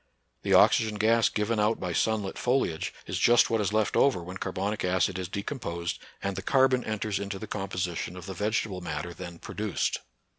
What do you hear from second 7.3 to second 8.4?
the composition of the